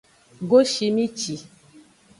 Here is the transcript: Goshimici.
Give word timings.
Goshimici. 0.49 1.35